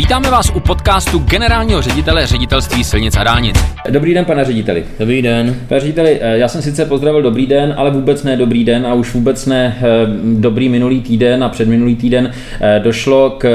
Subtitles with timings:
[0.00, 3.56] Vítáme vás u podcastu generálního ředitele ředitelství silnic a dálnic.
[3.90, 4.84] Dobrý den, pane řediteli.
[4.98, 5.56] Dobrý den.
[5.68, 8.94] Pane řediteli, eh, já jsem sice pozdravil dobrý den, ale vůbec ne dobrý den a
[8.94, 9.82] už vůbec ne eh,
[10.24, 13.48] dobrý minulý týden a předminulý týden eh, došlo k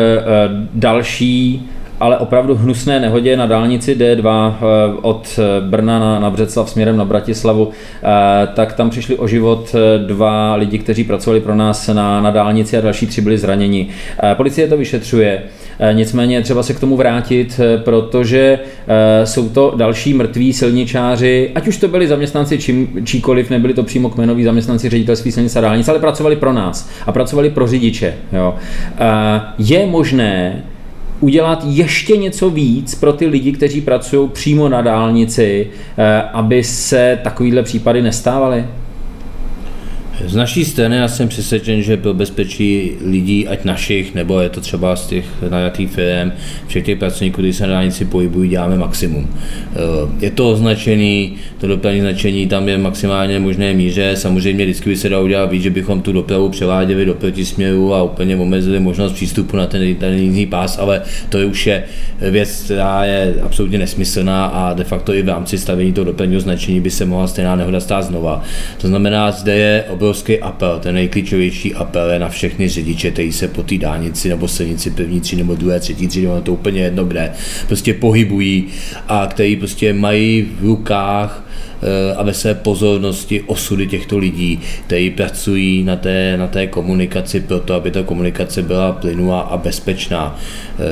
[0.73, 1.69] další
[1.99, 4.53] ale opravdu hnusné nehodě na dálnici D2
[5.01, 5.39] od
[5.69, 7.69] Brna na, na Břeclav směrem na Bratislavu,
[8.53, 9.75] tak tam přišli o život
[10.07, 13.87] dva lidi, kteří pracovali pro nás na, na dálnici a další tři byli zraněni.
[14.37, 15.43] Policie to vyšetřuje.
[15.79, 21.51] Eh, nicméně třeba se k tomu vrátit, eh, protože eh, jsou to další mrtví silničáři,
[21.55, 25.61] ať už to byli zaměstnanci čím, číkoliv, nebyli to přímo kmenoví zaměstnanci ředitelství silnic a
[25.61, 28.13] dálnic, ale pracovali pro nás a pracovali pro řidiče.
[28.34, 28.55] Jo.
[29.57, 30.63] Je možné
[31.20, 35.67] udělat ještě něco víc pro ty lidi, kteří pracují přímo na dálnici,
[36.34, 38.65] aby se takovýhle případy nestávaly?
[40.23, 44.61] Z naší strany já jsem přesvědčen, že pro bezpečí lidí, ať našich, nebo je to
[44.61, 46.31] třeba z těch najatých firm,
[46.67, 49.27] všech těch pracovníků, kteří se na dálnici pohybují, děláme maximum.
[49.29, 49.77] Eh,
[50.20, 55.09] je to označený, to dopravní značení tam je maximálně možné míře, samozřejmě vždycky by se
[55.09, 59.57] dalo udělat víc, že bychom tu dopravu převáděli do protisměru a úplně omezili možnost přístupu
[59.57, 61.84] na ten, jízdní pás, ale to je už je
[62.21, 66.81] věc, která je absolutně nesmyslná a de facto i v rámci stavění toho dopravního značení
[66.81, 68.44] by se mohla stejná nehoda stát znova.
[68.81, 69.84] To znamená, zde je
[70.42, 74.92] apel, ten nejklíčovější apel je na všechny řidiče, kteří se po té dálnici nebo silnici
[74.92, 77.31] první tři nebo druhé, třetí třídy, to úplně jedno kde,
[77.67, 78.67] prostě pohybují
[79.08, 81.47] a kteří prostě mají v rukách
[81.81, 87.40] eh, a ve své pozornosti osudy těchto lidí, kteří pracují na té, na té komunikaci
[87.40, 90.40] proto, aby ta komunikace byla plynulá a bezpečná.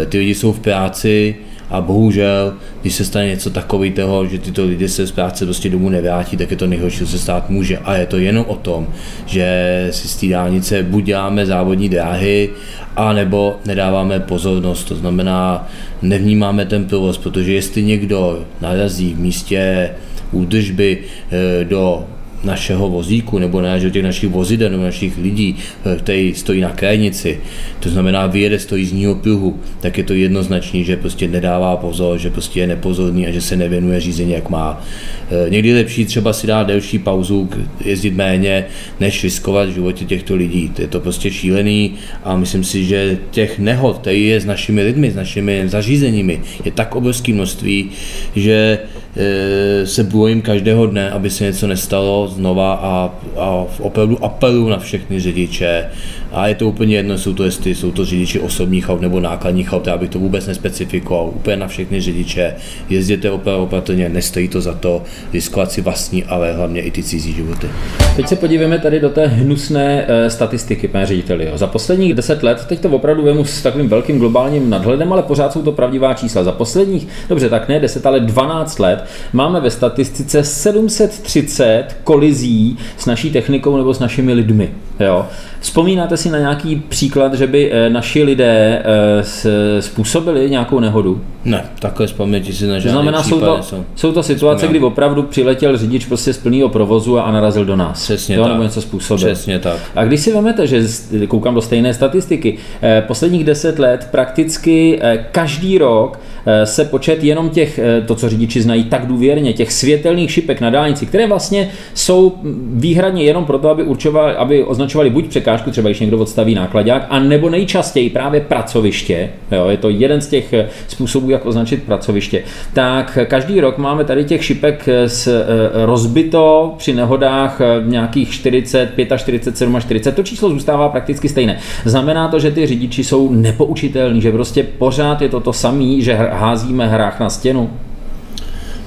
[0.02, 1.36] Eh, ty lidi jsou v práci,
[1.74, 5.90] a bohužel, když se stane něco takového, že tyto lidi se z práce prostě domů
[5.90, 7.78] nevrátí, tak je to nejhorší, co se stát může.
[7.78, 8.88] A je to jenom o tom,
[9.26, 12.50] že si z té dálnice buď děláme závodní dráhy,
[12.96, 15.68] a nebo nedáváme pozornost, to znamená,
[16.02, 19.90] nevnímáme ten provoz, protože jestli někdo narazí v místě
[20.32, 20.98] údržby
[21.32, 22.06] eh, do
[22.43, 25.55] našeho vozíku nebo na těch našich vozidel nebo našich lidí,
[25.86, 27.39] eh, který stojí na krajnici,
[27.80, 32.17] to znamená vyjede z toho jízdního pruhu, tak je to jednoznačný, že prostě nedává pozor,
[32.17, 34.83] že prostě je nepozorný a že se nevěnuje řízení, jak má.
[35.32, 37.49] Eh, někdy je lepší třeba si dát delší pauzu,
[37.86, 38.65] jezdit méně,
[38.99, 40.71] než riskovat v životě těchto lidí.
[40.80, 41.93] Je to prostě šílený
[42.23, 46.71] a myslím si, že těch nehod, který je s našimi lidmi, s našimi zařízeními, je
[46.71, 47.89] tak obrovské množství,
[48.36, 48.80] že
[49.15, 54.80] eh, se bojím každého dne, aby se něco nestalo znova a, a opravdu apeluju na
[54.80, 55.89] všechny řidiče.
[56.33, 59.73] A je to úplně jedno, jsou to jestli jsou to řidiči osobních aut nebo nákladních
[59.73, 61.27] aut, já bych to vůbec nespecifikoval.
[61.36, 62.55] Úplně na všechny řidiče.
[62.89, 67.33] Jezděte opravdu opatrně, nestojí to za to, riskovat si vlastní, ale hlavně i ty cizí
[67.33, 67.67] životy.
[68.16, 71.52] Teď se podíváme tady do té hnusné e, statistiky, pane řediteli.
[71.55, 75.54] Za posledních deset let, teď to opravdu vemu s takovým velkým globálním nadhledem, ale pořád
[75.54, 76.44] jsou to pravdivá čísla.
[76.44, 83.05] Za posledních, dobře, tak ne 10, ale 12 let máme ve statistice 730 kolizí s
[83.05, 84.71] naší technikou nebo s našimi lidmi.
[85.00, 85.26] Jo.
[85.64, 91.22] Vzpomínáte si na nějaký příklad, že by eh, naši lidé eh, způsobili nějakou nehodu?
[91.46, 93.86] Ne, takové vzpomínky si na žádný znamená, jsou to, jsou.
[93.96, 98.04] jsou to situace, kdy opravdu přiletěl řidič prostě z plného provozu a narazil do nás.
[98.04, 98.52] Přesně jo, tak.
[98.52, 99.26] Nebo něco způsobil.
[99.26, 99.80] Přesně tak.
[99.96, 100.82] A když si vezmete, že
[101.28, 105.02] koukám do stejné statistiky, eh, posledních deset let prakticky
[105.32, 106.20] každý rok
[106.64, 111.05] se počet jenom těch, to, co řidiči znají tak důvěrně, těch světelných šipek na dálnici,
[111.05, 112.36] které vlastně jsou
[112.73, 117.20] výhradně jenom proto, aby, určovali, aby označovali buď překážku, třeba když někdo odstaví nákladák, a
[117.20, 120.53] nebo nejčastěji právě pracoviště, jo, je to jeden z těch
[120.87, 122.43] způsobů, jak označit pracoviště,
[122.73, 128.89] tak každý rok máme tady těch šipek s eh, rozbito při nehodách eh, nějakých 40,
[129.18, 130.15] 45, 40.
[130.15, 131.59] To číslo zůstává prakticky stejné.
[131.86, 136.18] Znamená to, že ty řidiči jsou nepoučitelní, že prostě pořád je to to samé, že
[136.33, 137.69] házíme hrách na stěnu.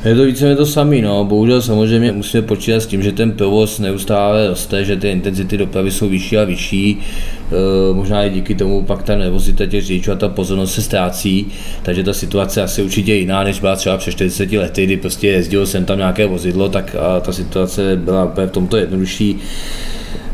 [0.04, 1.24] Je to více to samý, no.
[1.24, 5.90] Bohužel samozřejmě musíme počítat s tím, že ten provoz neustále roste, že ty intenzity dopravy
[5.90, 6.98] jsou vyšší a vyšší.
[7.00, 11.46] E, možná i díky tomu pak ta nervozita těch řidičů a ta pozornost se ztrácí,
[11.82, 15.66] takže ta situace asi určitě jiná, než byla třeba před 40 lety, kdy prostě jezdilo
[15.66, 19.38] sem tam nějaké vozidlo, tak a ta situace byla v tomto jednodušší.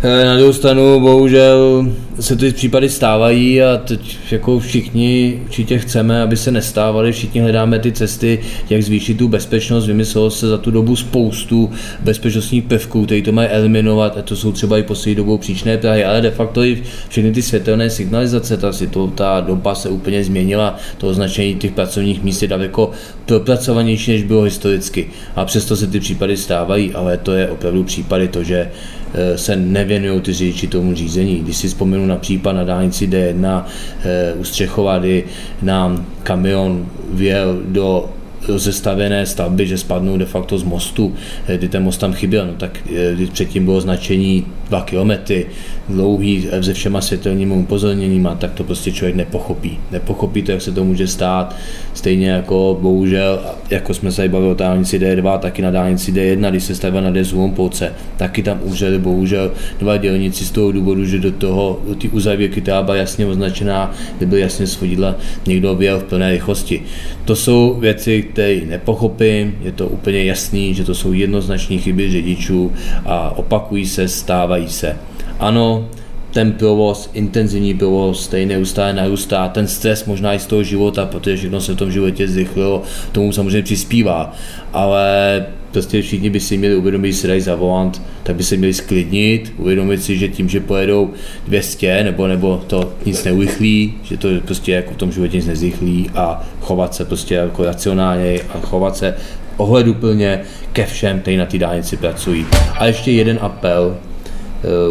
[0.05, 1.87] Eh, na druhou stranu bohužel
[2.21, 7.79] se ty případy stávají a teď jako všichni určitě chceme, aby se nestávaly, všichni hledáme
[7.79, 11.71] ty cesty, jak zvýšit tu bezpečnost, vymyslelo se za tu dobu spoustu
[12.01, 16.05] bezpečnostních prvků, které to mají eliminovat, a to jsou třeba i poslední dobou příčné Prahy,
[16.05, 20.77] ale de facto i všechny ty světelné signalizace, ta, to, ta doba se úplně změnila,
[20.99, 22.91] to označení těch pracovních míst je daleko
[23.27, 25.07] propracovanější, než bylo historicky.
[25.37, 28.71] A přesto se ty případy stávají, ale to je opravdu případy to, že
[29.15, 31.39] eh, se nevěnují ty řidiči tomu řízení.
[31.39, 33.65] Když si vzpomenu vzpomenu na případ na dálnici D1
[34.05, 35.25] eh, u Střechovady
[35.63, 38.11] nám kamion vjel do
[38.49, 41.15] rozestavěné stavby, že spadnou de facto z mostu,
[41.49, 45.47] eh, kdy ten most tam chyběl, no tak eh, když předtím bylo značení 2 kilometry,
[45.89, 49.79] dlouhý eh, se všema světelnými upozorněníma, tak to prostě člověk nepochopí.
[49.91, 51.57] Nepochopí to, jak se to může stát.
[51.95, 53.41] Stejně jako bohužel,
[53.71, 57.11] jako jsme se bavili o dálnici D2, taky na dálnici D1, když se stavila na
[57.11, 57.23] D
[57.55, 62.09] polce, taky tam úřady bohužel dva dělníci z toho důvodu, že do toho, do ty
[62.09, 65.15] uzavěky, která byla jasně označená, kde byl jasně svodidla,
[65.47, 66.83] někdo objel v plné rychlosti.
[67.25, 72.73] To jsou věci, které nepochopím, je to úplně jasný, že to jsou jednoznační chyby řidičů
[73.05, 74.97] a opakují se, stávají se.
[75.39, 75.89] Ano,
[76.33, 81.37] ten provoz, intenzivní provoz, který neustále narůstá, ten stres možná i z toho života, protože
[81.37, 82.83] všechno se v tom životě zrychlilo,
[83.13, 84.33] tomu samozřejmě přispívá,
[84.73, 88.57] ale prostě všichni by si měli uvědomit, že se dají za volant, tak by se
[88.57, 91.11] měli sklidnit, uvědomit si, že tím, že pojedou
[91.47, 96.11] 200 nebo, nebo to nic neurychlí, že to prostě jako v tom životě nic nezrychlí
[96.15, 99.15] a chovat se prostě jako racionálně a chovat se
[99.57, 100.41] ohleduplně
[100.73, 102.47] ke všem, kteří na té dálnici pracují.
[102.79, 103.97] A ještě jeden apel,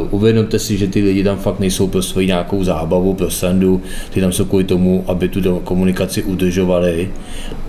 [0.10, 4.22] uvědomte si, že ty lidi tam fakt nejsou pro svoji nějakou zábavu, pro sandu, ty
[4.22, 7.10] tam jsou kvůli tomu, aby tu komunikaci udržovali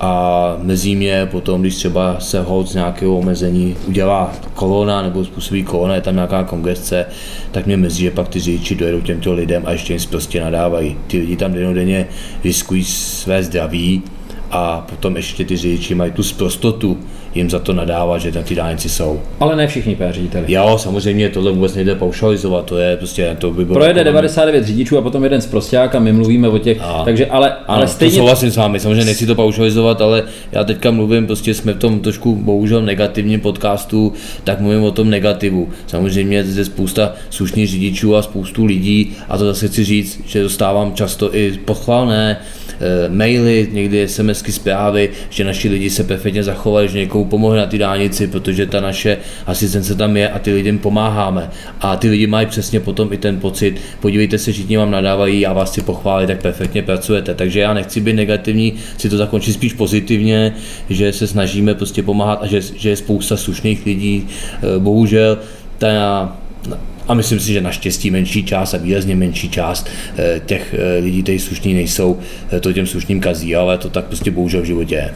[0.01, 5.63] a mezi mě potom, když třeba se hold z nějakého omezení udělá kolona nebo způsobí
[5.63, 7.07] kolona, je tam nějaká kongresce,
[7.51, 10.97] tak mě mezi, že pak ty řidiči dojedou těmto lidem a ještě jim prostě nadávají.
[11.07, 12.07] Ty lidi tam denodenně
[12.45, 14.03] riskují své zdraví
[14.51, 16.99] a potom ještě ty řidiči mají tu prostotu,
[17.35, 19.21] jim za to nadává, že na ty dálnici jsou.
[19.41, 20.53] Ale ne všichni PR řediteli.
[20.53, 23.75] Jo, samozřejmě tohle vůbec nejde paušalizovat, to je prostě, to by bylo...
[23.75, 27.27] Projede 99 řidičů a potom jeden z prostěják a my mluvíme o těch, a, takže
[27.27, 28.13] ale, ale ano, stejně...
[28.13, 31.79] To souhlasím s vámi, samozřejmě nechci to paušalizovat, ale já teďka mluvím, prostě jsme v
[31.79, 34.13] tom trošku bohužel negativním podcastu,
[34.45, 35.69] tak mluvím o tom negativu.
[35.87, 40.43] Samozřejmě je zde spousta slušných řidičů a spoustu lidí a to zase chci říct, že
[40.43, 42.41] dostávám často i pochvalné
[42.81, 47.67] e, maily, někdy SMSky zprávy, že naši lidi se perfektně zachovali, že někomu pomohli na
[47.67, 51.51] ty dálnici, protože ta naše asistence tam je a ty lidem pomáháme.
[51.81, 55.53] A ty lidi mají přesně potom i ten pocit, podívejte se, všichni vám nadávají a
[55.53, 57.35] vás si pochválí, tak perfektně pracujete.
[57.35, 60.55] Takže já nechci být negativní, chci to zakončit spíš pozitivně,
[60.91, 64.27] že se snažíme prostě pomáhat a že, že je spousta slušných lidí.
[64.27, 65.39] Eh, bohužel
[65.79, 66.37] ta
[67.09, 71.23] a myslím si, že naštěstí menší část a výrazně menší část eh, těch eh, lidí,
[71.23, 72.19] kteří slušní nejsou,
[72.53, 75.11] eh, to těm slušným kazí, ale to tak prostě bohužel v životě je.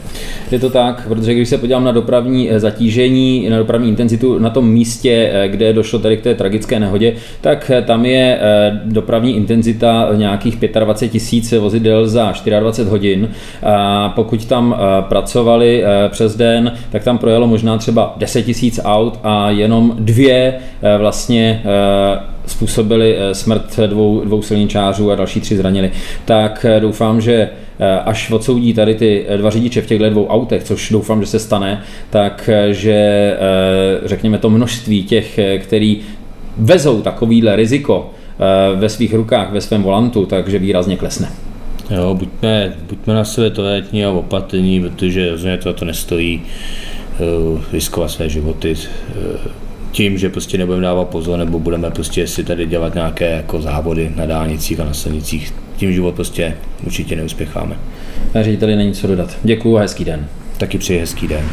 [0.51, 4.69] Je to tak, protože když se podívám na dopravní zatížení, na dopravní intenzitu na tom
[4.69, 8.39] místě, kde došlo tady k té tragické nehodě, tak tam je
[8.83, 13.29] dopravní intenzita nějakých 25 tisíc vozidel za 24 hodin.
[13.63, 19.49] A pokud tam pracovali přes den, tak tam projelo možná třeba 10 tisíc aut a
[19.49, 20.53] jenom dvě
[20.97, 21.63] vlastně
[22.45, 25.91] způsobili eh, smrt dvou, dvou silničářů a další tři zranili.
[26.25, 27.49] Tak eh, doufám, že
[28.05, 31.83] až odsoudí tady ty dva řidiče v těchto dvou autech, což doufám, že se stane,
[32.09, 33.33] tak že
[34.05, 35.99] řekněme to množství těch, který
[36.57, 38.09] vezou takovýhle riziko
[38.75, 41.29] ve svých rukách, ve svém volantu, takže výrazně klesne.
[41.89, 46.41] Jo, buďme, buďme na sebe toletní a opatrní, protože rozhodně to, to nestojí
[47.73, 48.75] riskovat své životy.
[49.97, 54.11] Tím, že prostě nebudeme dávat pozor, nebo budeme prostě si tady dělat nějaké jako závody
[54.15, 55.53] na dálnicích a na silnicích.
[55.77, 57.75] Tím život prostě určitě neuspěcháme.
[58.41, 59.37] Řediteli není co dodat.
[59.43, 60.27] Děkuji a hezký den.
[60.57, 61.45] Taky přeji hezký den.